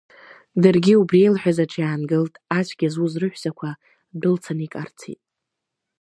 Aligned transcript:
Даргьы 0.61 0.93
убри 1.01 1.19
илҳәаз 1.25 1.57
аҿы 1.63 1.79
иаангылт 1.81 2.33
ацәгьа 2.57 2.89
зуз 2.93 3.13
рыҳәсақәа 3.21 3.69
дәылцаны 4.21 4.63
икарцеит. 4.65 5.21